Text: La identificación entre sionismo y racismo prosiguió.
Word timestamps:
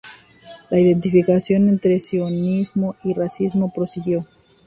La 0.71 0.79
identificación 0.79 1.69
entre 1.69 1.99
sionismo 1.99 2.95
y 3.03 3.13
racismo 3.13 3.71
prosiguió. 3.71 4.25